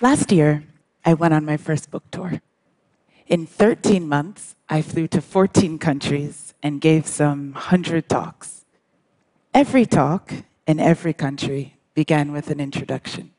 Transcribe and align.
Last 0.00 0.30
year, 0.30 0.62
I 1.04 1.14
went 1.14 1.34
on 1.34 1.44
my 1.44 1.56
first 1.56 1.90
book 1.90 2.04
tour. 2.12 2.40
In 3.26 3.46
13 3.46 4.06
months, 4.08 4.54
I 4.68 4.80
flew 4.80 5.08
to 5.08 5.20
14 5.20 5.76
countries 5.80 6.54
and 6.62 6.80
gave 6.80 7.04
some 7.08 7.52
100 7.54 8.08
talks. 8.08 8.64
Every 9.52 9.84
talk 9.84 10.32
in 10.68 10.78
every 10.78 11.12
country 11.12 11.74
began 11.94 12.30
with 12.30 12.48
an 12.48 12.60
introduction, 12.60 13.32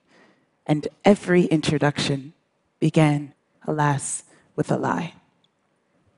and 0.68 0.86
every 1.06 1.46
introduction 1.46 2.34
began, 2.82 3.34
alas, 3.66 4.24
with 4.58 4.70
a 4.70 4.78
lie. 4.78 5.14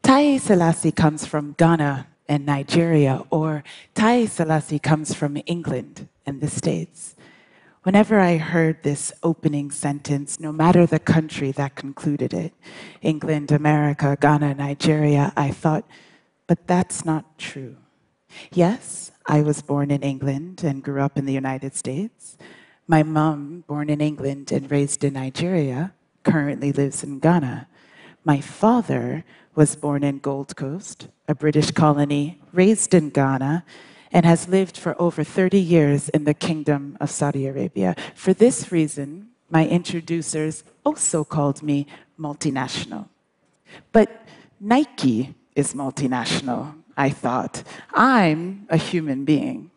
Taiye 0.02 0.42
Selasi 0.42 0.96
comes 0.96 1.24
from 1.24 1.54
Ghana 1.60 2.08
and 2.28 2.48
Nigeria, 2.48 3.24
or 3.30 3.64
Taiye 3.94 4.26
Selasi 4.26 4.82
comes 4.82 5.14
from 5.14 5.38
England 5.46 6.08
and 6.26 6.42
the 6.42 6.50
States. 6.50 7.16
Whenever 7.84 8.20
I 8.20 8.38
heard 8.38 8.84
this 8.84 9.12
opening 9.24 9.72
sentence, 9.72 10.40
no 10.40 10.52
matter 10.52 10.86
the 10.86 11.00
country 11.00 11.52
that 11.54 11.76
concluded 11.76 12.32
it 12.32 12.54
England, 13.02 13.52
America, 13.52 14.16
Ghana, 14.22 14.54
Nigeria 14.54 15.34
I 15.36 15.50
thought, 15.50 15.86
but 16.46 16.68
that's 16.68 17.04
not 17.04 17.40
true. 17.40 17.78
Yes, 18.54 19.12
I 19.26 19.42
was 19.42 19.64
born 19.64 19.90
in 19.90 20.04
England 20.04 20.64
and 20.64 20.84
grew 20.84 21.02
up 21.02 21.18
in 21.18 21.26
the 21.26 21.34
United 21.34 21.76
States. 21.76 22.38
My 22.86 23.02
mom, 23.02 23.64
born 23.68 23.90
in 23.90 24.00
England 24.00 24.52
and 24.52 24.70
raised 24.70 25.04
in 25.04 25.14
Nigeria, 25.14 25.94
currently 26.22 26.72
lives 26.72 27.04
in 27.04 27.18
Ghana. 27.18 27.68
My 28.24 28.42
father 28.42 29.26
was 29.56 29.76
born 29.76 30.04
in 30.04 30.20
Gold 30.20 30.56
Coast, 30.56 31.08
a 31.28 31.34
British 31.34 31.72
colony, 31.72 32.40
raised 32.54 32.94
in 32.94 33.10
Ghana, 33.10 33.66
and 34.12 34.26
has 34.26 34.48
lived 34.48 34.78
for 34.78 35.00
over 35.00 35.24
30 35.24 35.60
years 35.60 36.10
in 36.10 36.26
the 36.26 36.34
Kingdom 36.34 36.98
of 37.00 37.10
Saudi 37.10 37.48
Arabia. 37.48 37.96
For 38.16 38.34
this 38.34 38.72
reason, 38.72 39.30
my 39.50 39.68
introducers 39.68 40.64
also 40.86 41.24
called 41.24 41.64
me 41.64 41.88
multinational. 42.20 43.08
But 43.92 44.10
Nike 44.60 45.36
is 45.56 45.74
multinational, 45.74 46.76
I 46.96 47.10
thought. 47.10 47.64
I'm 47.94 48.68
a 48.70 48.78
human 48.78 49.26
being. 49.26 49.72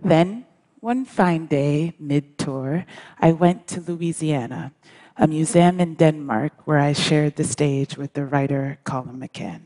Then, 0.00 0.44
one 0.80 1.04
fine 1.04 1.46
day, 1.46 1.94
mid 1.98 2.38
tour, 2.38 2.84
I 3.18 3.32
went 3.32 3.66
to 3.68 3.80
Louisiana, 3.80 4.72
a 5.16 5.26
museum 5.26 5.80
in 5.80 5.94
Denmark 5.94 6.66
where 6.66 6.78
I 6.78 6.92
shared 6.92 7.36
the 7.36 7.44
stage 7.44 7.96
with 7.96 8.12
the 8.12 8.24
writer 8.24 8.78
Colum 8.84 9.20
McCann. 9.20 9.62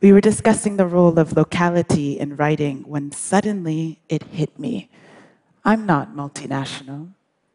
We 0.00 0.12
were 0.12 0.20
discussing 0.20 0.76
the 0.76 0.86
role 0.86 1.18
of 1.18 1.36
locality 1.36 2.18
in 2.18 2.36
writing 2.36 2.84
when 2.86 3.12
suddenly 3.12 4.00
it 4.08 4.22
hit 4.24 4.58
me. 4.58 4.90
I'm 5.64 5.86
not 5.86 6.14
multinational. 6.14 7.12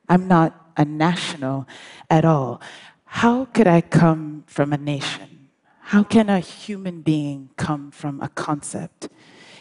I'm 0.07 0.27
not 0.27 0.71
a 0.75 0.85
national 0.85 1.67
at 2.09 2.25
all. 2.25 2.61
How 3.05 3.45
could 3.45 3.67
I 3.67 3.81
come 3.81 4.43
from 4.47 4.73
a 4.73 4.77
nation? 4.77 5.49
How 5.79 6.03
can 6.03 6.29
a 6.29 6.39
human 6.39 7.01
being 7.01 7.49
come 7.57 7.91
from 7.91 8.21
a 8.21 8.29
concept? 8.29 9.09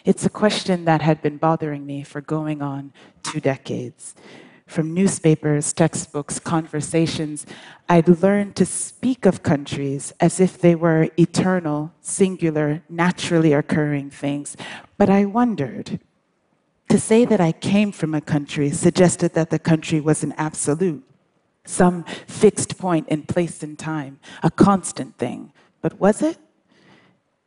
It's 0.05 0.25
a 0.25 0.31
question 0.31 0.85
that 0.87 1.03
had 1.03 1.21
been 1.21 1.37
bothering 1.37 1.85
me 1.85 2.03
for 2.03 2.21
going 2.21 2.63
on 2.63 2.93
two 3.23 3.41
decades 3.41 4.15
from 4.69 4.93
newspapers, 4.93 5.73
textbooks, 5.73 6.39
conversations, 6.39 7.47
I'd 7.89 8.07
learned 8.23 8.55
to 8.57 8.67
speak 8.67 9.25
of 9.25 9.43
countries 9.43 10.13
as 10.21 10.39
if 10.39 10.61
they 10.61 10.75
were 10.75 11.09
eternal, 11.19 11.93
singular, 12.03 12.83
naturally 12.89 13.55
occurring 13.55 14.11
things. 14.11 14.57
But 14.99 15.09
I 15.11 15.25
wondered. 15.25 16.01
To 16.91 16.99
say 16.99 17.25
that 17.25 17.41
I 17.41 17.53
came 17.53 17.93
from 17.93 18.15
a 18.15 18.21
country 18.21 18.71
suggested 18.71 19.35
that 19.35 19.51
the 19.51 19.59
country 19.59 20.01
was 20.01 20.23
an 20.23 20.33
absolute, 20.37 21.05
some 21.65 22.05
fixed 22.27 22.79
point 22.79 23.09
in 23.09 23.23
place 23.23 23.63
and 23.63 23.79
time, 23.79 24.21
a 24.43 24.51
constant 24.51 25.17
thing. 25.19 25.53
But 25.83 25.99
was 25.99 26.23
it? 26.23 26.39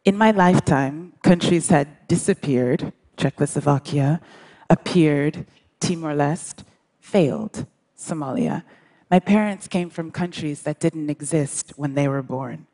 In 0.05 0.17
my 0.17 0.31
lifetime, 0.31 1.13
countries 1.23 1.69
had 1.69 2.07
disappeared, 2.07 2.93
Czechoslovakia, 3.17 4.21
appeared, 4.69 5.45
Timor 5.79 6.13
Leste, 6.13 6.63
failed 7.01 7.65
Somalia. 7.97 8.63
My 9.09 9.19
parents 9.19 9.67
came 9.67 9.89
from 9.89 10.11
countries 10.11 10.61
that 10.61 10.79
didn't 10.79 11.09
exist 11.09 11.73
when 11.75 11.95
they 11.95 12.07
were 12.07 12.21
born. 12.21 12.67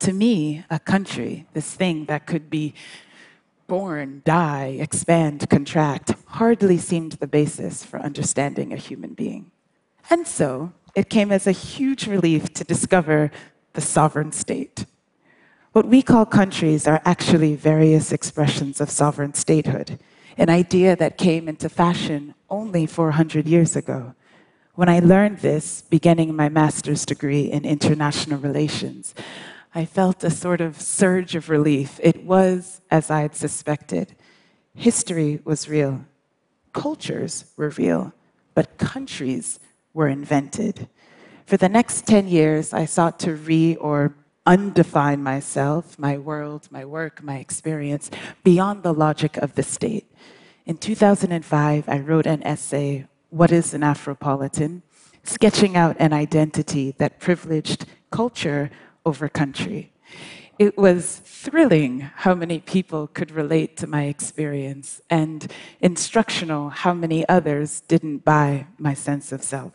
To 0.00 0.12
me, 0.12 0.64
a 0.70 0.78
country, 0.78 1.46
this 1.52 1.74
thing 1.74 2.06
that 2.06 2.26
could 2.26 2.48
be 2.48 2.72
born, 3.66 4.22
die, 4.24 4.78
expand, 4.80 5.50
contract, 5.50 6.14
hardly 6.26 6.78
seemed 6.78 7.12
the 7.12 7.26
basis 7.26 7.84
for 7.84 7.98
understanding 8.00 8.72
a 8.72 8.76
human 8.76 9.14
being. 9.14 9.50
And 10.08 10.26
so, 10.26 10.72
it 10.94 11.10
came 11.10 11.32
as 11.32 11.46
a 11.46 11.52
huge 11.52 12.06
relief 12.06 12.54
to 12.54 12.64
discover 12.64 13.30
the 13.72 13.80
sovereign 13.80 14.32
state. 14.32 14.86
What 15.72 15.86
we 15.86 16.00
call 16.00 16.24
countries 16.24 16.86
are 16.86 17.02
actually 17.04 17.54
various 17.54 18.12
expressions 18.12 18.80
of 18.80 18.88
sovereign 18.88 19.34
statehood 19.34 19.98
an 20.36 20.50
idea 20.50 20.96
that 20.96 21.16
came 21.16 21.48
into 21.48 21.68
fashion 21.68 22.34
only 22.50 22.86
400 22.86 23.46
years 23.46 23.76
ago. 23.76 24.14
When 24.74 24.88
I 24.88 24.98
learned 24.98 25.38
this, 25.38 25.82
beginning 25.82 26.36
my 26.36 26.48
master's 26.48 27.06
degree 27.06 27.50
in 27.50 27.64
international 27.64 28.38
relations, 28.38 29.14
I 29.74 29.86
felt 29.86 30.22
a 30.24 30.30
sort 30.30 30.60
of 30.60 30.80
surge 30.80 31.34
of 31.34 31.48
relief. 31.48 31.98
It 32.02 32.24
was 32.24 32.80
as 32.90 33.10
I 33.10 33.22
had 33.22 33.34
suspected. 33.34 34.14
History 34.74 35.40
was 35.44 35.68
real, 35.68 36.04
cultures 36.74 37.46
were 37.56 37.70
real, 37.70 38.12
but 38.54 38.76
countries 38.76 39.58
were 39.94 40.08
invented. 40.08 40.88
For 41.46 41.56
the 41.56 41.68
next 41.68 42.06
10 42.06 42.28
years, 42.28 42.74
I 42.74 42.84
sought 42.84 43.18
to 43.20 43.34
re 43.34 43.76
or 43.76 44.14
undefine 44.46 45.22
myself, 45.22 45.98
my 45.98 46.16
world, 46.16 46.68
my 46.70 46.84
work, 46.84 47.22
my 47.22 47.36
experience 47.38 48.10
beyond 48.44 48.82
the 48.82 48.94
logic 48.94 49.36
of 49.38 49.54
the 49.54 49.62
state. 49.62 50.10
In 50.64 50.76
2005, 50.76 51.88
I 51.88 51.98
wrote 51.98 52.26
an 52.26 52.42
essay, 52.42 53.06
What 53.30 53.52
is 53.52 53.74
an 53.74 53.82
Afropolitan? 53.82 54.82
sketching 55.28 55.76
out 55.76 55.96
an 55.98 56.12
identity 56.12 56.94
that 56.98 57.18
privileged 57.18 57.84
culture 58.10 58.70
over 59.04 59.28
country. 59.28 59.92
It 60.58 60.78
was 60.78 61.20
thrilling 61.24 62.00
how 62.00 62.34
many 62.34 62.60
people 62.60 63.08
could 63.08 63.30
relate 63.30 63.76
to 63.78 63.86
my 63.86 64.04
experience, 64.04 65.02
and 65.10 65.52
instructional 65.80 66.70
how 66.70 66.94
many 66.94 67.28
others 67.28 67.82
didn't 67.82 68.24
buy 68.24 68.66
my 68.78 68.94
sense 68.94 69.32
of 69.32 69.42
self. 69.42 69.72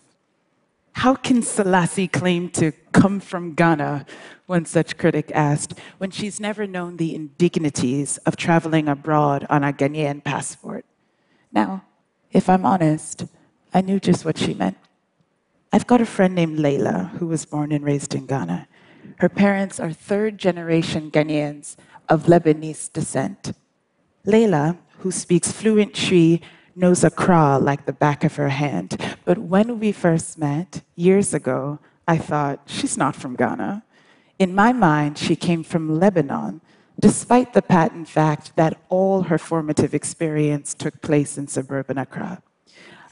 How 0.93 1.15
can 1.15 1.41
Selasi 1.41 2.11
claim 2.11 2.49
to 2.51 2.73
come 2.91 3.19
from 3.19 3.53
Ghana, 3.53 4.05
one 4.45 4.65
such 4.65 4.97
critic 4.97 5.31
asked, 5.33 5.79
when 5.97 6.11
she's 6.11 6.39
never 6.39 6.67
known 6.67 6.97
the 6.97 7.15
indignities 7.15 8.17
of 8.19 8.35
traveling 8.35 8.87
abroad 8.87 9.45
on 9.49 9.63
a 9.63 9.73
Ghanaian 9.73 10.23
passport? 10.23 10.85
Now, 11.51 11.83
if 12.31 12.49
I'm 12.49 12.65
honest, 12.65 13.25
I 13.73 13.81
knew 13.81 13.99
just 13.99 14.25
what 14.25 14.37
she 14.37 14.53
meant. 14.53 14.77
I've 15.73 15.87
got 15.87 16.01
a 16.01 16.05
friend 16.05 16.35
named 16.35 16.59
Layla 16.59 17.11
who 17.17 17.27
was 17.27 17.45
born 17.45 17.71
and 17.71 17.83
raised 17.83 18.13
in 18.13 18.25
Ghana. 18.25 18.67
Her 19.17 19.29
parents 19.29 19.79
are 19.79 19.91
third 19.91 20.37
generation 20.37 21.09
Ghanaians 21.09 21.77
of 22.09 22.25
Lebanese 22.25 22.91
descent. 22.91 23.53
Layla, 24.25 24.77
who 24.99 25.11
speaks 25.11 25.51
fluent 25.51 25.95
Twi, 25.95 26.41
knows 26.75 27.03
Accra 27.03 27.57
like 27.59 27.85
the 27.85 27.93
back 27.93 28.23
of 28.23 28.35
her 28.35 28.49
hand. 28.49 28.97
But 29.25 29.37
when 29.37 29.79
we 29.79 29.91
first 29.91 30.37
met, 30.37 30.81
years 30.95 31.33
ago, 31.33 31.79
I 32.07 32.17
thought, 32.17 32.61
she's 32.65 32.97
not 32.97 33.15
from 33.15 33.35
Ghana. 33.35 33.83
In 34.39 34.55
my 34.55 34.73
mind, 34.73 35.17
she 35.17 35.35
came 35.35 35.63
from 35.63 35.99
Lebanon, 35.99 36.61
despite 36.99 37.53
the 37.53 37.61
patent 37.61 38.07
fact 38.07 38.55
that 38.55 38.79
all 38.89 39.23
her 39.23 39.37
formative 39.37 39.93
experience 39.93 40.73
took 40.73 41.01
place 41.01 41.37
in 41.37 41.47
suburban 41.47 41.97
Accra. 41.97 42.41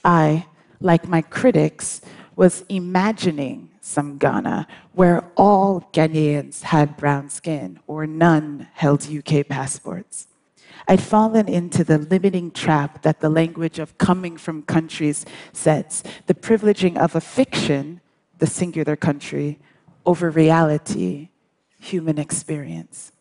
I, 0.04 0.48
like 0.80 1.08
my 1.08 1.22
critics, 1.22 2.02
was 2.36 2.64
imagining 2.70 3.70
some 3.82 4.18
Ghana 4.18 4.68
where 4.94 5.24
all 5.36 5.90
Ghanaians 5.94 6.62
had 6.64 6.98
brown 6.98 7.30
skin 7.30 7.80
or 7.88 8.06
none 8.08 8.68
held 8.74 9.08
UK 9.10 9.48
passports. 9.48 10.28
I'd 10.90 11.04
fallen 11.04 11.48
into 11.48 11.84
the 11.84 12.00
limiting 12.00 12.50
trap 12.50 13.04
that 13.04 13.20
the 13.20 13.30
language 13.30 13.78
of 13.78 13.96
coming 14.00 14.38
from 14.38 14.64
countries 14.64 15.24
sets, 15.54 16.02
the 16.26 16.34
privileging 16.34 16.98
of 16.98 17.16
a 17.16 17.22
fiction, 17.22 18.02
the 18.40 18.48
singular 18.48 18.96
country, 18.96 19.60
over 20.04 20.32
reality, 20.32 21.30
human 21.80 22.18
experience. 22.18 23.12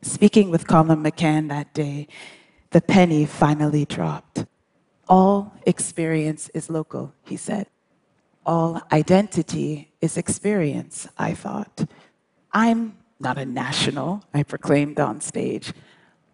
Speaking 0.00 0.50
with 0.50 0.66
Colum 0.66 1.04
McCann 1.04 1.50
that 1.50 1.74
day, 1.74 2.08
the 2.70 2.80
penny 2.80 3.26
finally 3.26 3.84
dropped. 3.84 4.46
All 5.06 5.52
experience 5.66 6.48
is 6.54 6.70
local, 6.70 7.12
he 7.24 7.36
said. 7.36 7.66
All 8.46 8.80
identity 8.90 9.92
is 10.00 10.16
experience, 10.16 11.08
I 11.18 11.34
thought. 11.34 11.84
I'm 12.52 12.96
not 13.20 13.36
a 13.36 13.44
national, 13.44 14.24
I 14.32 14.44
proclaimed 14.44 14.98
on 14.98 15.20
stage. 15.20 15.74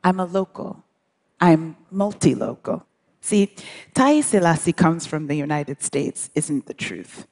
I'm 0.04 0.20
a 0.20 0.25
local. 0.25 0.84
I'm 1.40 1.76
multi 1.90 2.34
local. 2.34 2.87
See, 3.20 3.54
Taiye 3.94 4.22
Selasi 4.22 4.75
comes 4.75 5.06
from 5.06 5.28
the 5.28 5.37
United 5.37 5.82
States, 5.82 6.31
isn't 6.34 6.66
the 6.66 6.75
truth. 6.75 7.26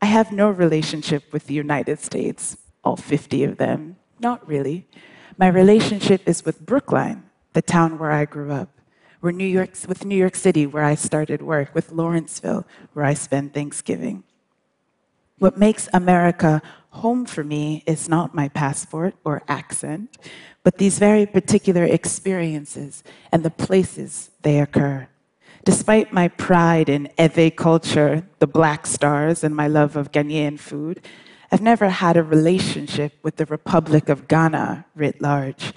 I 0.00 0.06
have 0.06 0.32
no 0.32 0.50
relationship 0.50 1.32
with 1.32 1.46
the 1.46 1.54
United 1.54 1.98
States, 2.00 2.56
all 2.82 2.96
50 2.96 3.44
of 3.44 3.56
them. 3.58 3.96
Not 4.20 4.46
really. 4.46 4.86
My 5.36 5.48
relationship 5.48 6.26
is 6.26 6.44
with 6.44 6.64
Brookline, 6.64 7.24
the 7.52 7.62
town 7.62 7.98
where 7.98 8.12
I 8.12 8.24
grew 8.24 8.52
up, 8.52 8.70
where 9.20 9.32
New 9.32 9.46
York, 9.46 9.70
with 9.88 10.04
New 10.04 10.16
York 10.16 10.34
City, 10.34 10.66
where 10.66 10.84
I 10.84 10.94
started 10.94 11.42
work, 11.42 11.74
with 11.74 11.92
Lawrenceville, 11.92 12.66
where 12.92 13.04
I 13.04 13.14
spend 13.14 13.52
Thanksgiving. 13.52 14.24
What 15.38 15.58
makes 15.58 15.88
America 15.92 16.62
home 16.90 17.26
for 17.26 17.42
me 17.42 17.82
is 17.86 18.08
not 18.08 18.34
my 18.34 18.48
passport 18.48 19.16
or 19.24 19.42
accent, 19.48 20.16
but 20.62 20.78
these 20.78 20.98
very 20.98 21.26
particular 21.26 21.84
experiences 21.84 23.02
and 23.32 23.42
the 23.42 23.50
places 23.50 24.30
they 24.42 24.60
occur. 24.60 25.08
Despite 25.64 26.12
my 26.12 26.28
pride 26.28 26.88
in 26.88 27.08
Ewe 27.18 27.50
culture, 27.50 28.22
the 28.38 28.46
Black 28.46 28.86
Stars, 28.86 29.42
and 29.42 29.56
my 29.56 29.66
love 29.66 29.96
of 29.96 30.12
Ghanaian 30.12 30.58
food, 30.58 31.00
I've 31.50 31.62
never 31.62 31.88
had 31.88 32.16
a 32.16 32.22
relationship 32.22 33.14
with 33.22 33.36
the 33.36 33.46
Republic 33.46 34.08
of 34.08 34.28
Ghana 34.28 34.86
writ 34.94 35.20
large. 35.20 35.72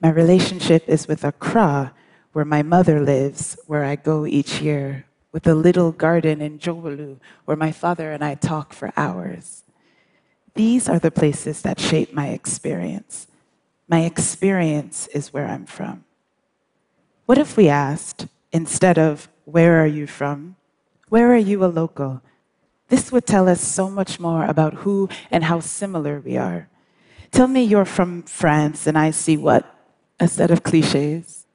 My 0.00 0.10
relationship 0.10 0.88
is 0.88 1.06
with 1.06 1.22
Accra, 1.22 1.94
where 2.32 2.44
my 2.44 2.62
mother 2.62 3.00
lives, 3.00 3.56
where 3.66 3.84
I 3.84 3.96
go 3.96 4.26
each 4.26 4.60
year, 4.60 5.06
with 5.36 5.46
a 5.46 5.54
little 5.54 5.92
garden 5.92 6.40
in 6.40 6.58
Dzorwulu, 6.58 7.18
where 7.44 7.58
my 7.58 7.70
father 7.70 8.10
and 8.10 8.24
I 8.24 8.36
talk 8.36 8.72
for 8.72 8.90
hours. 8.96 9.64
These 10.54 10.88
are 10.88 10.98
the 10.98 11.10
places 11.10 11.60
that 11.60 11.78
shape 11.78 12.14
my 12.14 12.28
experience. 12.28 13.26
My 13.86 14.04
experience 14.04 15.08
is 15.08 15.34
where 15.34 15.46
I'm 15.46 15.66
from. 15.66 16.04
What 17.26 17.36
if 17.36 17.54
we 17.54 17.68
asked, 17.68 18.28
instead 18.50 18.96
of, 18.98 19.28
Where 19.44 19.78
are 19.78 19.86
you 19.86 20.06
from? 20.06 20.56
Where 21.10 21.30
are 21.34 21.44
you 21.50 21.62
a 21.62 21.66
local? 21.66 22.22
This 22.88 23.12
would 23.12 23.26
tell 23.26 23.46
us 23.46 23.60
so 23.60 23.90
much 23.90 24.18
more 24.18 24.46
about 24.46 24.72
who 24.72 25.10
and 25.30 25.44
how 25.44 25.60
similar 25.60 26.18
we 26.18 26.38
are. 26.38 26.70
Tell 27.30 27.46
me 27.46 27.62
you're 27.62 27.84
from 27.84 28.22
France, 28.22 28.86
and 28.86 28.96
I 28.96 29.10
see 29.10 29.36
what? 29.36 29.66
A 30.18 30.28
set 30.28 30.50
of 30.50 30.62
cliches. 30.62 31.45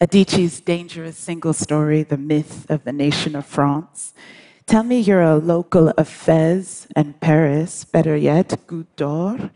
Adichie's 0.00 0.60
dangerous 0.62 1.18
single 1.18 1.52
story, 1.52 2.02
The 2.02 2.16
Myth 2.16 2.70
of 2.70 2.84
the 2.84 2.92
Nation 2.92 3.36
of 3.36 3.44
France. 3.44 4.14
Tell 4.64 4.82
me 4.82 4.98
you're 4.98 5.20
a 5.20 5.36
local 5.36 5.90
of 5.90 6.08
Fez 6.08 6.86
and 6.96 7.20
Paris, 7.20 7.84
better 7.84 8.16
yet, 8.16 8.48
Goutte 8.66 9.50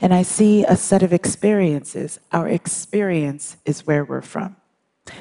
and 0.00 0.14
I 0.14 0.22
see 0.22 0.64
a 0.64 0.76
set 0.76 1.02
of 1.02 1.12
experiences. 1.12 2.18
Our 2.32 2.48
experience 2.48 3.58
is 3.66 3.86
where 3.86 4.04
we're 4.04 4.22
from. 4.22 4.56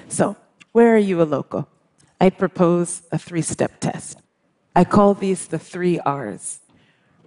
So, 0.07 0.37
where 0.71 0.95
are 0.95 1.05
you 1.09 1.21
a 1.21 1.23
local? 1.23 1.67
I 2.21 2.29
propose 2.29 3.03
a 3.11 3.17
three 3.17 3.41
step 3.41 3.81
test. 3.81 4.21
I 4.75 4.85
call 4.85 5.13
these 5.13 5.47
the 5.47 5.59
three 5.59 5.99
R's 5.99 6.61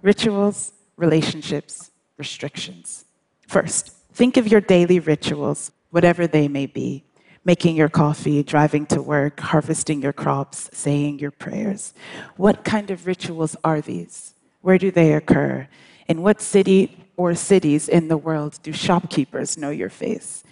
rituals, 0.01 0.73
relationships, 0.97 1.91
restrictions. 2.17 3.05
First, 3.47 3.91
think 4.11 4.37
of 4.37 4.47
your 4.47 4.61
daily 4.61 4.99
rituals, 4.99 5.71
whatever 5.91 6.25
they 6.25 6.47
may 6.47 6.65
be 6.65 7.05
making 7.45 7.75
your 7.75 7.89
coffee, 7.89 8.41
driving 8.43 8.85
to 8.87 9.01
work, 9.01 9.39
harvesting 9.39 10.01
your 10.01 10.13
crops, 10.13 10.69
saying 10.73 11.19
your 11.19 11.31
prayers. 11.31 11.93
What 12.37 12.63
kind 12.63 12.89
of 12.89 13.05
rituals 13.05 13.55
are 13.63 13.81
these? 13.81 14.33
Where 14.61 14.77
do 14.77 14.91
they 14.91 15.13
occur? 15.13 15.67
In 16.07 16.21
what 16.21 16.41
city 16.41 16.97
or 17.17 17.35
cities 17.35 17.89
in 17.89 18.07
the 18.07 18.17
world 18.17 18.59
do 18.63 18.71
shopkeepers 18.71 19.57
know 19.57 19.69
your 19.69 19.89
face? 19.89 20.43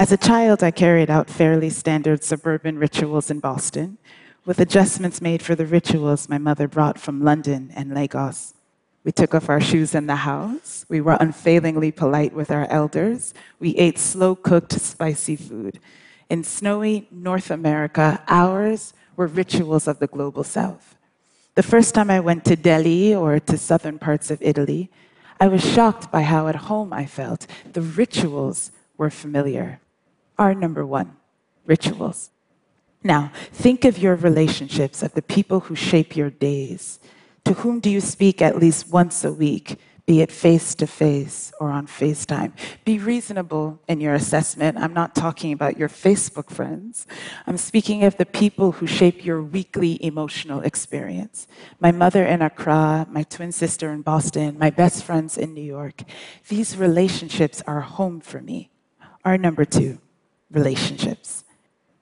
As 0.00 0.12
a 0.12 0.16
child, 0.16 0.62
I 0.62 0.70
carried 0.70 1.10
out 1.10 1.28
fairly 1.28 1.70
standard 1.70 2.22
suburban 2.22 2.78
rituals 2.78 3.30
in 3.30 3.40
Boston, 3.40 3.98
with 4.44 4.60
adjustments 4.60 5.20
made 5.20 5.42
for 5.42 5.56
the 5.56 5.66
rituals 5.66 6.28
my 6.28 6.38
mother 6.38 6.68
brought 6.68 6.98
from 6.98 7.22
London 7.22 7.72
and 7.74 7.92
Lagos. 7.92 8.54
We 9.08 9.12
took 9.12 9.34
off 9.34 9.48
our 9.48 9.58
shoes 9.58 9.94
in 9.94 10.06
the 10.06 10.16
house. 10.16 10.84
We 10.90 11.00
were 11.00 11.16
unfailingly 11.18 11.92
polite 11.92 12.34
with 12.34 12.50
our 12.50 12.66
elders. 12.66 13.32
We 13.58 13.74
ate 13.76 13.98
slow 13.98 14.34
cooked, 14.34 14.72
spicy 14.72 15.34
food. 15.34 15.80
In 16.28 16.44
snowy 16.44 17.08
North 17.10 17.50
America, 17.50 18.22
ours 18.28 18.92
were 19.16 19.26
rituals 19.26 19.88
of 19.88 19.98
the 19.98 20.08
global 20.08 20.44
south. 20.44 20.94
The 21.54 21.62
first 21.62 21.94
time 21.94 22.10
I 22.10 22.20
went 22.20 22.44
to 22.44 22.54
Delhi 22.54 23.14
or 23.14 23.40
to 23.40 23.56
southern 23.56 23.98
parts 23.98 24.30
of 24.30 24.42
Italy, 24.42 24.90
I 25.40 25.48
was 25.48 25.64
shocked 25.64 26.12
by 26.12 26.20
how 26.20 26.46
at 26.46 26.68
home 26.68 26.92
I 26.92 27.06
felt. 27.06 27.46
The 27.72 27.80
rituals 27.80 28.72
were 28.98 29.08
familiar. 29.08 29.80
Our 30.38 30.52
number 30.52 30.84
one 30.84 31.16
rituals. 31.64 32.28
Now, 33.02 33.32
think 33.54 33.86
of 33.86 33.96
your 33.96 34.16
relationships, 34.16 35.02
of 35.02 35.14
the 35.14 35.22
people 35.22 35.60
who 35.60 35.74
shape 35.74 36.14
your 36.14 36.28
days. 36.28 37.00
To 37.48 37.54
whom 37.54 37.80
do 37.80 37.88
you 37.88 38.02
speak 38.02 38.42
at 38.42 38.58
least 38.58 38.90
once 38.90 39.24
a 39.24 39.32
week, 39.32 39.78
be 40.04 40.20
it 40.20 40.30
face 40.30 40.74
to 40.74 40.86
face 40.86 41.50
or 41.58 41.70
on 41.70 41.86
FaceTime? 41.86 42.52
Be 42.84 42.98
reasonable 42.98 43.80
in 43.88 44.02
your 44.02 44.12
assessment. 44.12 44.76
I'm 44.76 44.92
not 44.92 45.14
talking 45.14 45.54
about 45.54 45.78
your 45.78 45.88
Facebook 45.88 46.50
friends. 46.50 47.06
I'm 47.46 47.56
speaking 47.56 48.04
of 48.04 48.18
the 48.18 48.26
people 48.26 48.72
who 48.72 48.86
shape 48.86 49.24
your 49.24 49.42
weekly 49.42 49.96
emotional 50.04 50.60
experience. 50.60 51.46
My 51.80 51.90
mother 51.90 52.22
in 52.22 52.42
Accra, 52.42 53.06
my 53.10 53.22
twin 53.22 53.50
sister 53.50 53.94
in 53.94 54.02
Boston, 54.02 54.58
my 54.58 54.68
best 54.68 55.02
friends 55.02 55.38
in 55.38 55.54
New 55.54 55.64
York. 55.64 56.02
These 56.50 56.76
relationships 56.76 57.62
are 57.66 57.80
home 57.80 58.20
for 58.20 58.42
me. 58.42 58.68
Our 59.24 59.38
number 59.38 59.64
two, 59.64 60.02
relationships. 60.50 61.44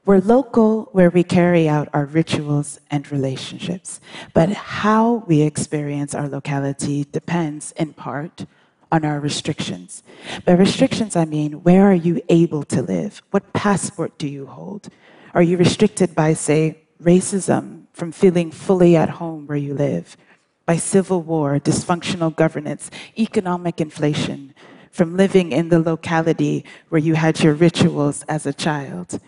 We're 0.07 0.21
local 0.21 0.89
where 0.93 1.11
we 1.11 1.25
carry 1.25 1.69
out 1.69 1.89
our 1.93 2.05
rituals 2.05 2.79
and 2.93 3.11
relationships, 3.11 4.01
but 4.35 4.51
how 4.51 5.25
we 5.27 5.43
experience 5.43 6.15
our 6.15 6.29
locality 6.29 7.09
depends 7.11 7.73
in 7.73 7.93
part 7.93 8.47
on 8.93 9.05
our 9.05 9.19
restrictions. 9.19 10.05
By 10.45 10.53
restrictions, 10.53 11.17
I 11.17 11.25
mean, 11.25 11.65
where 11.65 11.91
are 11.91 12.01
you 12.09 12.23
able 12.29 12.63
to 12.67 12.83
live? 12.83 13.21
What 13.33 13.53
passport 13.53 14.17
do 14.17 14.29
you 14.29 14.47
hold? 14.47 14.91
Are 15.35 15.43
you 15.43 15.57
restricted 15.57 16.15
by, 16.15 16.35
say, 16.35 16.79
racism 17.03 17.87
from 17.93 18.13
feeling 18.13 18.53
fully 18.53 18.95
at 18.95 19.09
home 19.09 19.49
where 19.49 19.59
you 19.59 19.75
live? 19.75 20.17
By 20.67 20.77
civil 20.77 21.21
war, 21.21 21.59
dysfunctional 21.59 22.35
governance, 22.35 22.93
economic 23.19 23.81
inflation, 23.81 24.55
from 24.93 25.17
living 25.17 25.51
in 25.51 25.69
the 25.69 25.81
locality 25.81 26.65
where 26.91 27.01
you 27.01 27.17
had 27.17 27.43
your 27.43 27.55
rituals 27.55 28.23
as 28.29 28.47
a 28.47 28.53
child? 28.53 29.19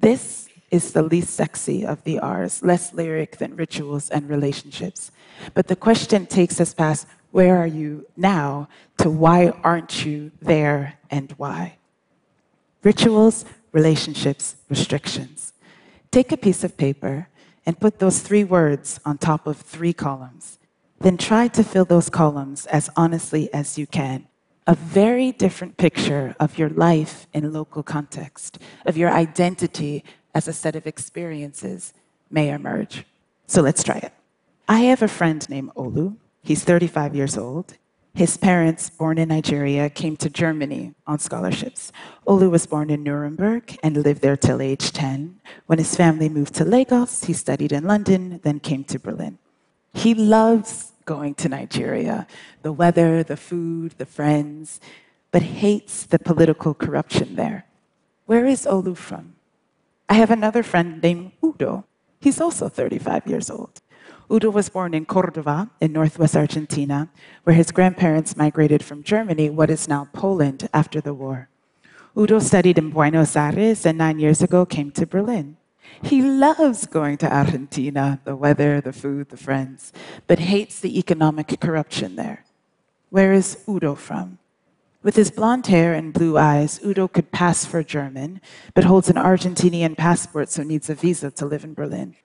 This 0.00 0.48
is 0.70 0.92
the 0.92 1.02
least 1.02 1.34
sexy 1.34 1.84
of 1.84 2.02
the 2.04 2.18
R's, 2.20 2.62
less 2.62 2.94
lyric 2.94 3.36
than 3.36 3.56
rituals 3.56 4.08
and 4.08 4.30
relationships. 4.30 5.10
But 5.52 5.66
the 5.66 5.76
question 5.76 6.26
takes 6.26 6.60
us 6.60 6.72
past 6.72 7.06
where 7.32 7.58
are 7.58 7.66
you 7.66 8.06
now 8.16 8.68
to 8.98 9.10
why 9.10 9.50
aren't 9.62 10.04
you 10.06 10.32
there 10.40 10.94
and 11.10 11.32
why? 11.36 11.76
Rituals, 12.82 13.44
relationships, 13.72 14.56
restrictions. 14.70 15.52
Take 16.10 16.32
a 16.32 16.36
piece 16.36 16.64
of 16.64 16.78
paper 16.78 17.28
and 17.66 17.78
put 17.78 17.98
those 17.98 18.20
three 18.20 18.42
words 18.42 18.98
on 19.04 19.18
top 19.18 19.46
of 19.46 19.58
three 19.58 19.92
columns. 19.92 20.58
Then 20.98 21.18
try 21.18 21.48
to 21.48 21.62
fill 21.62 21.84
those 21.84 22.08
columns 22.08 22.64
as 22.66 22.88
honestly 22.96 23.52
as 23.52 23.76
you 23.76 23.86
can 23.86 24.26
a 24.70 24.74
very 24.76 25.32
different 25.32 25.76
picture 25.76 26.32
of 26.38 26.56
your 26.56 26.68
life 26.68 27.26
in 27.34 27.52
local 27.52 27.82
context, 27.82 28.56
of 28.86 28.96
your 28.96 29.10
identity 29.10 30.04
as 30.32 30.46
a 30.46 30.52
set 30.52 30.76
of 30.76 30.86
experiences 30.86 31.92
may 32.30 32.50
emerge. 32.50 33.04
So 33.48 33.62
let's 33.62 33.82
try 33.82 33.96
it. 33.96 34.12
I 34.68 34.82
have 34.90 35.02
a 35.02 35.08
friend 35.08 35.40
named 35.50 35.72
Olu. 35.74 36.14
He's 36.44 36.62
35 36.62 37.16
years 37.16 37.36
old. 37.36 37.78
His 38.14 38.36
parents, 38.36 38.88
born 38.90 39.18
in 39.18 39.30
Nigeria, 39.30 39.90
came 39.90 40.16
to 40.18 40.30
Germany 40.30 40.94
on 41.04 41.18
scholarships. 41.18 41.90
Olu 42.24 42.48
was 42.48 42.66
born 42.66 42.90
in 42.90 43.02
Nuremberg 43.02 43.76
and 43.82 43.96
lived 43.96 44.22
there 44.22 44.36
till 44.36 44.62
age 44.62 44.92
10. 44.92 45.40
When 45.66 45.80
his 45.80 45.96
family 45.96 46.28
moved 46.28 46.54
to 46.54 46.64
Lagos, 46.64 47.24
he 47.24 47.32
studied 47.32 47.72
in 47.72 47.88
London, 47.88 48.38
then 48.44 48.60
came 48.60 48.84
to 48.84 49.00
Berlin. 49.00 49.38
He 49.92 50.14
loves 50.14 50.92
going 51.10 51.34
to 51.34 51.48
Nigeria 51.48 52.16
the 52.62 52.72
weather, 52.82 53.24
the 53.24 53.36
food, 53.36 53.88
the 53.98 54.06
friends, 54.06 54.78
but 55.34 55.42
hates 55.42 56.06
the 56.06 56.20
political 56.20 56.72
corruption 56.72 57.34
there. 57.34 57.66
Where 58.30 58.46
is 58.46 58.62
Olu 58.64 58.96
from? 58.96 59.34
I 60.08 60.14
have 60.14 60.30
another 60.30 60.62
friend 60.62 61.02
named 61.02 61.32
Udo. 61.42 61.84
He's 62.20 62.40
also 62.40 62.68
35 62.68 63.26
years 63.26 63.50
old. 63.50 63.74
Udo 64.30 64.50
was 64.50 64.68
born 64.68 64.94
in 64.94 65.04
Córdoba 65.04 65.70
in 65.80 65.90
northwest 65.92 66.36
Argentina, 66.36 67.08
where 67.42 67.56
his 67.56 67.72
grandparents 67.72 68.36
migrated 68.36 68.84
from 68.84 69.02
Germany, 69.02 69.50
what 69.50 69.70
is 69.70 69.88
now 69.88 70.06
Poland, 70.12 70.68
after 70.72 71.00
the 71.00 71.14
war. 71.14 71.48
Udo 72.16 72.38
studied 72.38 72.78
in 72.78 72.90
Buenos 72.90 73.34
Aires 73.34 73.84
and 73.84 73.98
nine 73.98 74.20
years 74.20 74.42
ago 74.42 74.64
came 74.64 74.92
to 74.92 75.06
Berlin. 75.06 75.56
He 76.02 76.22
loves 76.22 76.86
going 76.86 77.16
to 77.18 77.32
Argentina, 77.32 78.20
the 78.24 78.36
weather, 78.36 78.80
the 78.80 78.92
food, 78.92 79.28
the 79.28 79.36
friends, 79.36 79.92
but 80.26 80.38
hates 80.38 80.80
the 80.80 80.98
economic 80.98 81.60
corruption 81.60 82.16
there. 82.16 82.44
Where 83.10 83.32
is 83.32 83.62
Udo 83.68 83.94
from? 83.94 84.38
With 85.02 85.16
his 85.16 85.30
blonde 85.30 85.66
hair 85.66 85.94
and 85.94 86.12
blue 86.12 86.36
eyes, 86.36 86.78
Udo 86.84 87.08
could 87.08 87.32
pass 87.32 87.64
for 87.64 87.82
German, 87.82 88.40
but 88.74 88.84
holds 88.84 89.08
an 89.08 89.16
Argentinian 89.16 89.96
passport, 89.96 90.50
so 90.50 90.62
needs 90.62 90.90
a 90.90 90.94
visa 90.94 91.30
to 91.32 91.46
live 91.46 91.64
in 91.64 91.74
Berlin. 91.74 92.16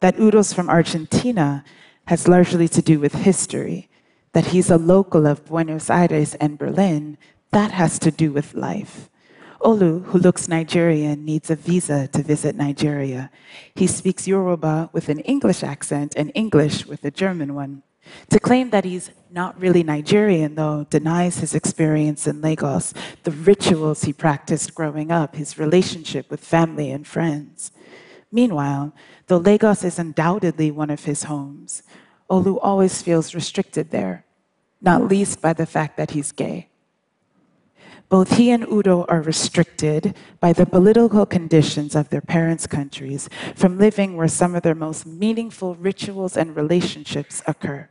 That 0.00 0.18
Udo's 0.18 0.52
from 0.52 0.68
Argentina 0.68 1.64
has 2.06 2.26
largely 2.26 2.68
to 2.68 2.82
do 2.82 2.98
with 2.98 3.14
history. 3.14 3.88
That 4.32 4.46
he's 4.46 4.70
a 4.70 4.78
local 4.78 5.26
of 5.26 5.44
Buenos 5.46 5.90
Aires 5.90 6.34
and 6.34 6.58
Berlin, 6.58 7.18
that 7.50 7.70
has 7.70 7.98
to 8.00 8.10
do 8.10 8.32
with 8.32 8.54
life. 8.54 9.08
Olu, 9.60 10.04
who 10.04 10.18
looks 10.18 10.48
Nigerian, 10.48 11.24
needs 11.24 11.50
a 11.50 11.56
visa 11.56 12.06
to 12.08 12.22
visit 12.22 12.54
Nigeria. 12.54 13.30
He 13.74 13.86
speaks 13.86 14.28
Yoruba 14.28 14.90
with 14.92 15.08
an 15.08 15.20
English 15.20 15.62
accent 15.62 16.14
and 16.16 16.30
English 16.34 16.86
with 16.86 17.04
a 17.04 17.10
German 17.10 17.54
one. 17.54 17.82
To 18.30 18.40
claim 18.40 18.70
that 18.70 18.84
he's 18.84 19.10
not 19.30 19.60
really 19.60 19.82
Nigerian, 19.82 20.54
though, 20.54 20.86
denies 20.88 21.40
his 21.40 21.54
experience 21.54 22.26
in 22.26 22.40
Lagos, 22.40 22.94
the 23.24 23.32
rituals 23.32 24.02
he 24.02 24.12
practiced 24.12 24.74
growing 24.74 25.10
up, 25.10 25.36
his 25.36 25.58
relationship 25.58 26.30
with 26.30 26.40
family 26.40 26.90
and 26.90 27.06
friends. 27.06 27.70
Meanwhile, 28.30 28.94
though 29.26 29.38
Lagos 29.38 29.84
is 29.84 29.98
undoubtedly 29.98 30.70
one 30.70 30.90
of 30.90 31.04
his 31.04 31.24
homes, 31.24 31.82
Olu 32.30 32.58
always 32.62 33.02
feels 33.02 33.34
restricted 33.34 33.90
there, 33.90 34.24
not 34.80 35.08
least 35.08 35.42
by 35.42 35.52
the 35.52 35.66
fact 35.66 35.96
that 35.96 36.12
he's 36.12 36.32
gay. 36.32 36.68
Both 38.08 38.38
he 38.38 38.50
and 38.50 38.64
Udo 38.66 39.04
are 39.08 39.20
restricted 39.20 40.14
by 40.40 40.54
the 40.54 40.64
political 40.64 41.26
conditions 41.26 41.94
of 41.94 42.08
their 42.08 42.22
parents' 42.22 42.66
countries 42.66 43.28
from 43.54 43.76
living 43.78 44.16
where 44.16 44.28
some 44.28 44.54
of 44.54 44.62
their 44.62 44.74
most 44.74 45.06
meaningful 45.06 45.74
rituals 45.74 46.36
and 46.36 46.56
relationships 46.56 47.42
occur. 47.46 47.88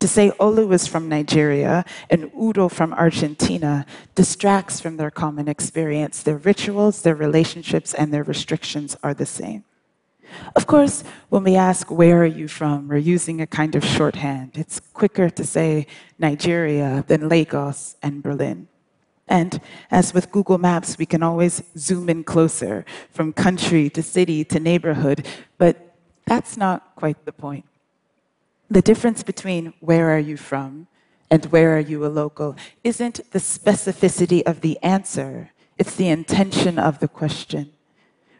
To 0.00 0.08
say 0.08 0.32
Olu 0.32 0.70
is 0.74 0.86
from 0.86 1.08
Nigeria 1.08 1.82
and 2.10 2.30
Udo 2.38 2.68
from 2.68 2.92
Argentina 2.92 3.86
distracts 4.14 4.78
from 4.78 4.98
their 4.98 5.10
common 5.10 5.48
experience. 5.48 6.22
Their 6.22 6.36
rituals, 6.36 7.00
their 7.00 7.14
relationships, 7.14 7.94
and 7.94 8.12
their 8.12 8.22
restrictions 8.22 8.98
are 9.02 9.14
the 9.14 9.24
same. 9.24 9.64
Of 10.56 10.66
course, 10.66 11.04
when 11.30 11.44
we 11.44 11.56
ask, 11.56 11.90
where 11.90 12.22
are 12.22 12.26
you 12.26 12.48
from, 12.48 12.88
we're 12.88 12.98
using 12.98 13.40
a 13.40 13.46
kind 13.46 13.74
of 13.74 13.82
shorthand. 13.82 14.58
It's 14.58 14.78
quicker 14.78 15.30
to 15.30 15.44
say 15.44 15.86
Nigeria 16.18 17.04
than 17.06 17.30
Lagos 17.30 17.96
and 18.02 18.22
Berlin. 18.22 18.68
And 19.26 19.60
as 19.90 20.12
with 20.12 20.30
Google 20.30 20.58
Maps, 20.58 20.98
we 20.98 21.06
can 21.06 21.22
always 21.22 21.62
zoom 21.78 22.10
in 22.10 22.24
closer 22.24 22.84
from 23.10 23.32
country 23.32 23.88
to 23.90 24.02
city 24.02 24.44
to 24.44 24.60
neighborhood, 24.60 25.26
but 25.56 25.96
that's 26.26 26.56
not 26.56 26.94
quite 26.96 27.24
the 27.24 27.32
point. 27.32 27.64
The 28.70 28.82
difference 28.82 29.22
between 29.22 29.72
where 29.80 30.10
are 30.10 30.18
you 30.18 30.36
from 30.36 30.88
and 31.30 31.46
where 31.46 31.76
are 31.76 31.80
you 31.80 32.04
a 32.04 32.08
local 32.08 32.56
isn't 32.82 33.20
the 33.30 33.38
specificity 33.38 34.42
of 34.42 34.60
the 34.60 34.78
answer, 34.82 35.50
it's 35.78 35.96
the 35.96 36.08
intention 36.08 36.78
of 36.78 36.98
the 36.98 37.08
question. 37.08 37.72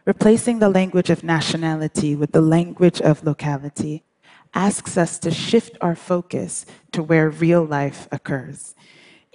Replacing 0.05 0.59
the 0.59 0.69
language 0.69 1.09
of 1.09 1.23
nationality 1.23 2.15
with 2.15 2.31
the 2.31 2.41
language 2.41 3.01
of 3.01 3.23
locality 3.23 4.03
asks 4.53 4.97
us 4.97 5.17
to 5.19 5.31
shift 5.31 5.77
our 5.81 5.95
focus 5.95 6.65
to 6.91 7.01
where 7.03 7.29
real 7.29 7.63
life 7.63 8.07
occurs. 8.11 8.75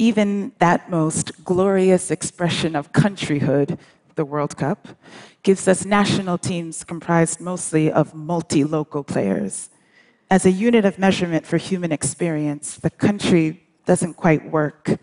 Even 0.08 0.52
that 0.58 0.90
most 0.90 1.44
glorious 1.44 2.10
expression 2.10 2.74
of 2.74 2.92
countryhood, 2.92 3.78
the 4.14 4.24
World 4.24 4.56
Cup, 4.56 4.88
gives 5.42 5.68
us 5.68 5.84
national 5.84 6.38
teams 6.38 6.84
comprised 6.84 7.40
mostly 7.40 7.92
of 7.92 8.14
multi 8.14 8.64
local 8.64 9.04
players 9.04 9.70
as 10.30 10.46
a 10.46 10.50
unit 10.50 10.84
of 10.84 10.98
measurement 10.98 11.44
for 11.44 11.56
human 11.56 11.90
experience, 11.90 12.76
the 12.76 12.90
country 12.90 13.60
doesn't 13.84 14.14
quite 14.14 14.48
work. 14.50 15.00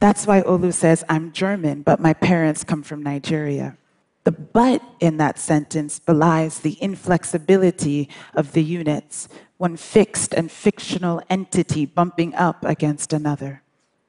That's 0.00 0.26
why 0.26 0.40
Olu 0.40 0.72
says, 0.72 1.04
I'm 1.08 1.32
German, 1.32 1.82
but 1.82 2.00
my 2.00 2.14
parents 2.14 2.64
come 2.64 2.82
from 2.82 3.02
Nigeria. 3.02 3.76
The 4.24 4.32
but 4.32 4.82
in 5.00 5.18
that 5.18 5.38
sentence 5.38 5.98
belies 5.98 6.60
the 6.60 6.78
inflexibility 6.82 8.08
of 8.32 8.52
the 8.52 8.62
units, 8.62 9.28
one 9.58 9.76
fixed 9.76 10.32
and 10.32 10.50
fictional 10.50 11.20
entity 11.28 11.84
bumping 11.84 12.34
up 12.34 12.64
against 12.64 13.12
another. 13.12 13.63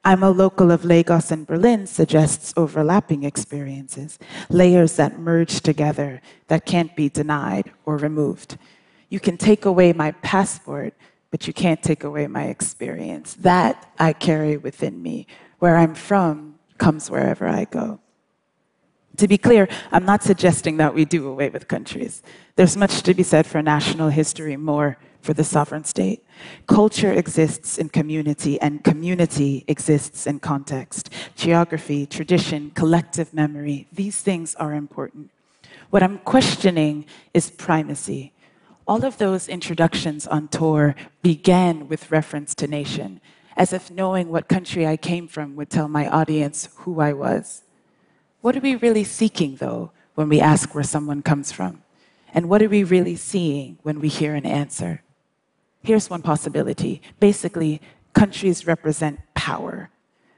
I'm 0.06 0.22
a 0.22 0.30
local 0.30 0.70
of 0.70 0.84
Lagos 0.84 1.32
and 1.32 1.44
Berlin 1.44 1.84
suggests 1.88 2.54
overlapping 2.56 3.24
experiences, 3.24 4.20
layers 4.48 4.94
that 4.94 5.18
merge 5.18 5.62
together 5.62 6.22
that 6.46 6.64
can't 6.64 6.94
be 6.94 7.08
denied 7.08 7.72
or 7.84 7.96
removed. 7.96 8.56
You 9.08 9.18
can 9.18 9.36
take 9.36 9.64
away 9.64 9.92
my 9.92 10.12
passport, 10.12 10.94
but 11.32 11.48
you 11.48 11.52
can't 11.52 11.82
take 11.82 12.04
away 12.04 12.28
my 12.28 12.44
experience. 12.44 13.34
That 13.34 13.90
I 13.98 14.12
carry 14.12 14.56
within 14.56 15.02
me. 15.02 15.26
Where 15.58 15.76
I'm 15.76 15.96
from 15.96 16.60
comes 16.78 17.10
wherever 17.10 17.48
I 17.48 17.64
go. 17.64 17.98
To 19.16 19.26
be 19.26 19.38
clear, 19.38 19.66
I'm 19.90 20.04
not 20.04 20.22
suggesting 20.22 20.76
that 20.76 20.94
we 20.94 21.04
do 21.04 21.26
away 21.26 21.48
with 21.48 21.66
countries. 21.66 22.22
There's 22.54 22.76
much 22.76 23.02
to 23.02 23.12
be 23.12 23.24
said 23.24 23.44
for 23.44 23.60
national 23.60 24.10
history, 24.10 24.56
more 24.56 24.98
for 25.26 25.34
the 25.34 25.44
sovereign 25.44 25.84
state. 25.84 26.20
Culture 26.66 27.12
exists 27.12 27.78
in 27.78 27.88
community, 27.88 28.54
and 28.60 28.84
community 28.84 29.64
exists 29.66 30.26
in 30.26 30.38
context. 30.38 31.10
Geography, 31.34 32.06
tradition, 32.06 32.70
collective 32.82 33.34
memory, 33.34 33.86
these 33.92 34.18
things 34.28 34.54
are 34.54 34.72
important. 34.72 35.30
What 35.90 36.02
I'm 36.02 36.18
questioning 36.18 37.06
is 37.34 37.50
primacy 37.50 38.32
all 38.88 39.04
of 39.04 39.18
those 39.18 39.48
introductions 39.48 40.26
on 40.26 40.46
tour 40.48 40.94
began 41.22 41.88
with 41.88 42.10
reference 42.10 42.54
to 42.54 42.68
nation, 42.68 43.20
as 43.56 43.72
if 43.72 43.90
knowing 43.90 44.28
what 44.28 44.48
country 44.48 44.86
I 44.86 44.96
came 44.96 45.26
from 45.26 45.56
would 45.56 45.70
tell 45.70 45.88
my 45.88 46.08
audience 46.08 46.68
who 46.76 47.00
I 47.00 47.12
was. 47.12 47.62
What 48.42 48.56
are 48.56 48.60
we 48.60 48.76
really 48.76 49.02
seeking, 49.02 49.56
though, 49.56 49.90
when 50.14 50.28
we 50.28 50.40
ask 50.40 50.72
where 50.72 50.84
someone 50.84 51.22
comes 51.22 51.50
from? 51.50 51.82
And 52.32 52.48
what 52.48 52.62
are 52.62 52.68
we 52.68 52.84
really 52.84 53.16
seeing 53.16 53.78
when 53.82 53.98
we 53.98 54.08
hear 54.08 54.34
an 54.34 54.46
answer? 54.46 55.02
Here's 55.82 56.10
one 56.10 56.22
possibility. 56.22 57.02
Basically, 57.20 57.80
countries 58.12 58.66
represent 58.66 59.20
power. 59.34 59.90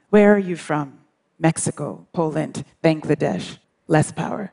Where 0.09 0.33
are 0.33 0.39
you 0.39 0.55
from? 0.55 0.99
Mexico, 1.39 2.05
Poland, 2.13 2.65
Bangladesh, 2.83 3.57
less 3.87 4.11
power. 4.11 4.51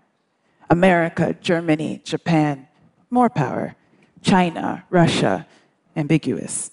America, 0.70 1.36
Germany, 1.40 2.00
Japan, 2.04 2.68
more 3.10 3.28
power. 3.28 3.74
China, 4.22 4.84
Russia, 4.90 5.46
ambiguous. 5.96 6.70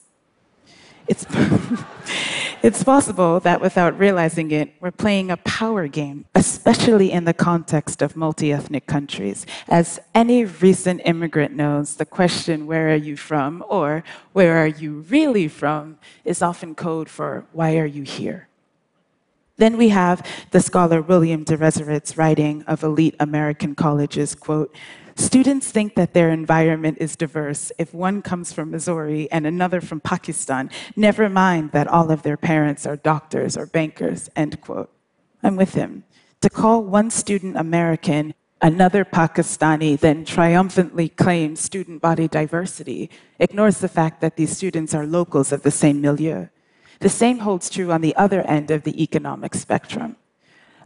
It's, 1.07 1.25
it's 2.63 2.81
possible 2.81 3.41
that 3.41 3.59
without 3.59 3.99
realizing 3.99 4.49
it, 4.51 4.73
we're 4.79 4.89
playing 4.89 5.29
a 5.29 5.35
power 5.35 5.89
game, 5.89 6.23
especially 6.33 7.11
in 7.11 7.25
the 7.25 7.33
context 7.33 8.01
of 8.01 8.15
multi 8.15 8.53
ethnic 8.53 8.85
countries. 8.85 9.45
As 9.67 9.99
any 10.15 10.45
recent 10.45 11.01
immigrant 11.03 11.53
knows, 11.53 11.97
the 11.97 12.05
question, 12.05 12.65
where 12.65 12.89
are 12.93 12.95
you 12.95 13.17
from, 13.17 13.65
or 13.67 14.05
where 14.31 14.57
are 14.57 14.67
you 14.67 15.01
really 15.09 15.49
from, 15.49 15.97
is 16.23 16.41
often 16.41 16.73
code 16.73 17.09
for, 17.09 17.45
why 17.51 17.77
are 17.77 17.85
you 17.85 18.03
here? 18.03 18.47
Then 19.57 19.75
we 19.75 19.89
have 19.89 20.25
the 20.51 20.61
scholar 20.61 21.01
William 21.01 21.43
Deresiewicz's 21.43 22.17
writing 22.17 22.63
of 22.63 22.81
elite 22.81 23.15
American 23.19 23.75
colleges, 23.75 24.35
quote, 24.35 24.73
Students 25.15 25.69
think 25.69 25.93
that 25.95 26.13
their 26.13 26.31
environment 26.31 26.97
is 26.99 27.15
diverse 27.15 27.71
if 27.77 27.93
one 27.93 28.21
comes 28.21 28.51
from 28.51 28.71
Missouri 28.71 29.31
and 29.31 29.45
another 29.45 29.79
from 29.79 29.99
Pakistan, 29.99 30.71
never 30.95 31.29
mind 31.29 31.71
that 31.71 31.87
all 31.87 32.11
of 32.11 32.23
their 32.23 32.37
parents 32.37 32.85
are 32.87 32.95
doctors 32.95 33.55
or 33.55 33.67
bankers, 33.67 34.29
end 34.35 34.59
quote. 34.61 34.91
I'm 35.43 35.55
with 35.55 35.75
him. 35.75 36.03
To 36.41 36.49
call 36.49 36.83
one 36.83 37.11
student 37.11 37.57
American, 37.57 38.33
another 38.61 39.05
Pakistani, 39.05 39.99
then 39.99 40.25
triumphantly 40.25 41.09
claim 41.09 41.55
student 41.55 42.01
body 42.01 42.27
diversity 42.27 43.11
ignores 43.37 43.79
the 43.79 43.87
fact 43.87 44.19
that 44.21 44.35
these 44.35 44.55
students 44.55 44.95
are 44.95 45.05
locals 45.05 45.51
of 45.51 45.61
the 45.61 45.71
same 45.71 46.01
milieu. 46.01 46.47
The 46.99 47.09
same 47.09 47.39
holds 47.39 47.69
true 47.69 47.91
on 47.91 48.01
the 48.01 48.15
other 48.15 48.41
end 48.41 48.71
of 48.71 48.83
the 48.83 49.01
economic 49.01 49.53
spectrum 49.53 50.15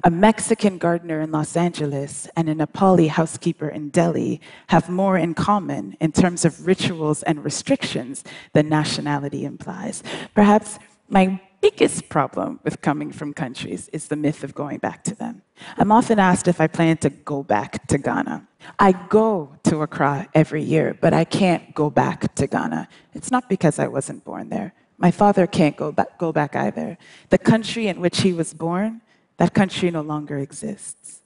a 0.04 0.10
Mexican 0.10 0.77
gardener 0.77 1.22
in 1.22 1.32
Los 1.32 1.56
Angeles 1.56 2.27
and 2.36 2.50
a 2.50 2.56
Nepali 2.56 3.08
housekeeper 3.08 3.70
in 3.70 3.89
Delhi 3.89 4.42
have 4.68 4.89
more 4.89 5.18
in 5.18 5.34
common 5.34 5.96
in 6.00 6.12
terms 6.12 6.46
of 6.46 6.68
rituals 6.68 7.24
and 7.24 7.44
restrictions 7.44 8.24
than 8.54 8.70
nationality 8.70 9.46
implies. 9.46 10.04
Perhaps 10.34 10.80
my 11.10 11.39
biggest 11.62 12.10
problem 12.10 12.60
with 12.63 12.82
coming 12.82 13.12
from 13.12 13.34
countries 13.34 13.89
is 13.89 14.08
the 14.08 14.16
myth 14.16 14.44
of 14.44 14.54
going 14.54 14.77
back 14.77 15.04
to 15.04 15.16
them. 15.16 15.42
I'm 15.77 15.92
often 15.92 16.20
asked 16.20 16.48
if 16.48 16.62
I 16.62 16.68
plan 16.68 16.98
to 16.98 17.10
go 17.10 17.44
back 17.44 17.88
to 17.88 17.98
Ghana. 17.98 18.48
I 18.77 18.92
go 19.10 19.58
to 19.63 19.82
Accra 19.82 20.27
every 20.34 20.63
year, 20.63 20.98
but 21.00 21.13
I 21.13 21.24
can't 21.24 21.74
go 21.74 21.89
back 21.89 22.36
to 22.36 22.48
Ghana. 22.48 22.88
It's 23.13 23.32
not 23.32 23.50
because 23.50 23.80
I 23.80 23.88
wasn't 23.88 24.24
born 24.24 24.50
there. 24.50 24.74
My 24.98 25.12
father 25.12 25.48
can't 25.48 25.77
go 25.77 25.92
back, 25.92 26.18
go 26.18 26.32
back 26.32 26.56
either. 26.56 26.98
The 27.30 27.38
country 27.38 27.88
in 27.88 28.00
which 28.00 28.22
he 28.22 28.34
was 28.34 28.54
born 28.54 29.01
that 29.38 29.53
country 29.53 29.89
no 29.91 30.01
longer 30.01 30.38
exists. 30.38 31.22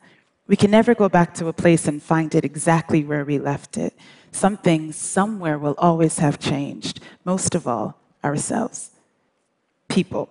We 0.48 0.56
can 0.56 0.72
never 0.72 0.94
go 0.94 1.08
back 1.08 1.34
to 1.36 1.48
a 1.48 1.54
place 1.54 1.88
and 1.88 2.04
find 2.04 2.36
it 2.36 2.44
exactly 2.44 3.04
where 3.04 3.24
we 3.24 3.40
left 3.40 3.78
it. 3.78 3.98
Something 4.32 4.92
somewhere 4.92 5.58
will 5.58 5.76
always 5.78 6.20
have 6.20 6.40
changed, 6.40 7.00
most 7.24 7.56
of 7.56 7.68
all, 7.68 7.98
ourselves. 8.24 8.92
People. 9.88 10.30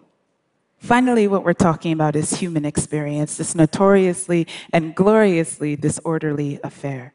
Finally, 0.78 1.28
what 1.28 1.44
we're 1.44 1.52
talking 1.52 1.92
about 1.92 2.16
is 2.16 2.34
human 2.34 2.64
experience, 2.64 3.36
this 3.36 3.54
notoriously 3.54 4.46
and 4.72 4.94
gloriously 4.94 5.76
disorderly 5.76 6.58
affair. 6.64 7.12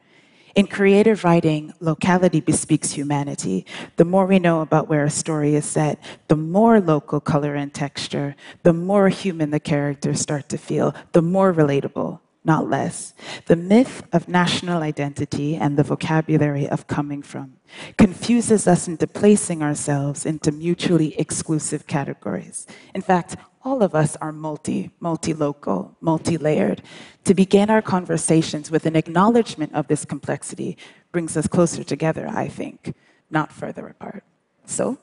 In 0.56 0.68
creative 0.68 1.26
writing, 1.26 1.74
locality 1.82 2.40
bespeaks 2.40 2.92
humanity. 2.92 3.66
The 3.98 4.06
more 4.06 4.26
we 4.26 4.40
know 4.40 4.62
about 4.62 4.88
where 4.88 5.04
a 5.04 5.10
story 5.10 5.54
is 5.54 5.66
set, 5.66 6.02
the 6.30 6.38
more 6.38 6.80
local 6.80 7.20
color 7.20 7.56
and 7.56 7.74
texture, 7.74 8.38
the 8.64 8.72
more 8.72 9.10
human 9.10 9.50
the 9.50 9.60
characters 9.60 10.22
start 10.22 10.48
to 10.50 10.58
feel, 10.58 10.96
the 11.12 11.22
more 11.22 11.54
relatable, 11.54 12.22
not 12.46 12.70
less. 12.70 13.14
The 13.48 13.58
myth 13.58 14.04
of 14.14 14.30
national 14.30 14.82
identity 14.82 15.58
and 15.58 15.76
the 15.76 15.84
vocabulary 15.84 16.70
of 16.70 16.88
coming 16.88 17.22
from 17.22 17.58
confuses 17.98 18.66
us 18.66 18.88
into 18.88 19.08
placing 19.08 19.62
ourselves 19.62 20.26
into 20.26 20.54
mutually 20.54 21.20
exclusive 21.20 21.86
categories. 21.86 22.66
In 22.94 23.02
fact, 23.02 23.36
all 23.66 23.82
of 23.82 23.96
us 23.96 24.16
are 24.18 24.32
multi, 24.32 24.92
multi-local, 25.00 25.98
multi-layered. 26.00 26.84
To 27.24 27.34
begin 27.34 27.72
our 27.72 27.82
conversations 27.82 28.70
with 28.70 28.86
an 28.86 28.96
acknowledgement 28.96 29.74
of 29.74 29.88
this 29.88 30.06
complexity 30.06 30.78
brings 31.12 31.36
us 31.36 31.48
closer 31.48 31.84
together, 31.84 32.28
I 32.30 32.48
think, 32.48 32.94
not 33.32 33.52
further 33.52 33.88
apart. 33.88 34.24
So, 34.66 35.00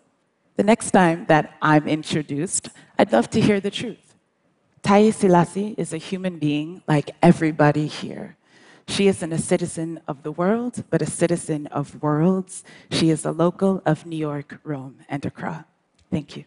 the 0.57 0.63
next 0.63 0.93
time 0.93 1.27
that 1.27 1.57
I'm 1.61 1.89
introduced, 1.89 2.69
I'd 2.99 3.13
love 3.13 3.29
to 3.31 3.41
hear 3.41 3.59
the 3.59 3.71
truth. 3.71 4.15
Taiye 4.83 5.13
Selasi 5.13 5.75
is 5.77 5.93
a 5.93 5.99
human 5.99 6.39
being 6.39 6.83
like 6.87 7.11
everybody 7.23 7.87
here. 7.87 8.37
She 8.87 9.09
isn't 9.09 9.33
a 9.33 9.39
citizen 9.39 10.01
of 10.07 10.23
the 10.23 10.33
world, 10.33 10.85
but 10.91 11.03
a 11.03 11.07
citizen 11.07 11.67
of 11.69 12.01
worlds. 12.03 12.63
She 12.91 13.11
is 13.11 13.25
a 13.25 13.33
local 13.33 13.83
of 13.87 14.07
New 14.07 14.17
York, 14.17 14.59
Rome, 14.63 14.99
and 15.09 15.25
Accra. 15.25 15.67
Thank 16.11 16.37
you. 16.37 16.45